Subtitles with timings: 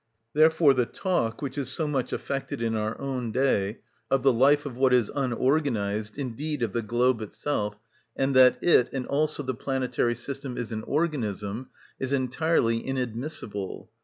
[0.33, 4.65] Therefore the talk, which is so much affected in our own day, of the life
[4.65, 7.75] of what is unorganised, indeed of the globe itself,
[8.15, 11.69] and that it, and also the planetary system, is an organism,
[11.99, 13.91] is entirely inadmissible.